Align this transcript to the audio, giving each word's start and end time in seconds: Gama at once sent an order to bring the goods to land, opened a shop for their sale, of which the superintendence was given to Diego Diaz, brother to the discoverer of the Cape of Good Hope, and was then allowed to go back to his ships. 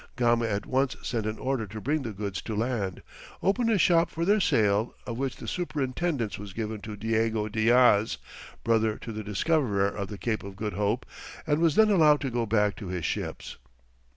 Gama 0.15 0.45
at 0.47 0.65
once 0.65 0.95
sent 1.03 1.27
an 1.27 1.37
order 1.37 1.67
to 1.67 1.79
bring 1.79 2.01
the 2.01 2.11
goods 2.11 2.41
to 2.41 2.55
land, 2.55 3.03
opened 3.43 3.69
a 3.69 3.77
shop 3.77 4.09
for 4.09 4.25
their 4.25 4.39
sale, 4.39 4.95
of 5.05 5.19
which 5.19 5.35
the 5.35 5.47
superintendence 5.47 6.39
was 6.39 6.53
given 6.53 6.81
to 6.81 6.95
Diego 6.97 7.47
Diaz, 7.47 8.17
brother 8.63 8.97
to 8.97 9.11
the 9.11 9.23
discoverer 9.23 9.89
of 9.89 10.07
the 10.07 10.17
Cape 10.17 10.41
of 10.43 10.55
Good 10.55 10.73
Hope, 10.73 11.05
and 11.45 11.59
was 11.59 11.75
then 11.75 11.91
allowed 11.91 12.19
to 12.21 12.31
go 12.31 12.47
back 12.47 12.75
to 12.77 12.87
his 12.87 13.05
ships. 13.05 13.57